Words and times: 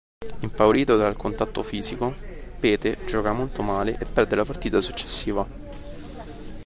Impaurito 0.39 0.97
dal 0.97 1.15
contatto 1.15 1.61
fisico, 1.61 2.15
Pete 2.59 3.05
gioca 3.05 3.33
molto 3.33 3.61
male 3.61 3.95
e 3.99 4.05
perde 4.07 4.35
la 4.35 4.45
partita 4.45 4.81
successiva. 4.81 5.47